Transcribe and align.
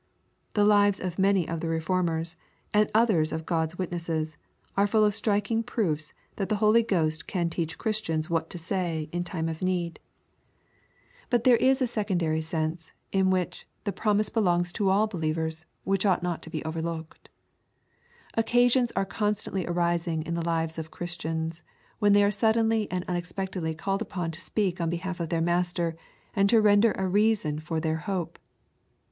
The 0.55 0.65
lives 0.65 0.99
of 0.99 1.19
many 1.19 1.47
of 1.47 1.59
the 1.59 1.69
Re 1.69 1.79
formers, 1.79 2.35
and 2.73 2.89
others 2.91 3.31
of 3.31 3.45
God's 3.45 3.77
witnesses, 3.77 4.35
are 4.75 4.87
full 4.87 5.05
of 5.05 5.13
strik 5.13 5.51
ing 5.51 5.61
proofs 5.61 6.11
that 6.37 6.49
the 6.49 6.55
Holy 6.55 6.81
Ghost 6.81 7.27
can 7.27 7.51
teach 7.51 7.77
Christians 7.77 8.27
what 8.27 8.49
to 8.49 8.57
say 8.57 9.09
in 9.11 9.23
time 9.23 9.47
of 9.47 9.61
need. 9.61 9.99
68 11.29 11.29
EXPOSITORY 11.29 11.29
THOUGHTS. 11.29 11.29
But 11.29 11.43
there 11.61 11.69
is 11.71 11.81
a 11.83 11.93
secondary 11.93 12.41
sense, 12.41 12.91
in 13.11 13.27
whicL 13.27 13.65
the 13.83 13.91
promise 13.91 14.29
belongs 14.29 14.73
to 14.73 14.89
all 14.89 15.05
believers, 15.05 15.67
which 15.83 16.03
ought 16.03 16.23
not 16.23 16.43
be 16.49 16.65
overlooked. 16.65 17.29
Occasions 18.33 18.91
are 18.95 19.05
constantly 19.05 19.67
arising 19.67 20.23
in 20.23 20.33
the 20.33 20.41
lives 20.43 20.79
of 20.79 20.89
Christians, 20.89 21.61
when 21.99 22.13
they 22.13 22.23
are 22.23 22.31
suddenly 22.31 22.89
and 22.89 23.05
unexpectedly 23.07 23.75
called 23.75 24.01
upon 24.01 24.31
to 24.31 24.41
speak 24.41 24.81
on 24.81 24.89
behalf 24.89 25.19
of 25.19 25.29
their 25.29 25.41
Master, 25.41 25.95
and 26.35 26.49
to 26.49 26.59
render 26.59 26.93
a 26.93 27.07
reason 27.07 27.61
of 27.69 27.81
their 27.83 27.97
hope. 27.97 28.39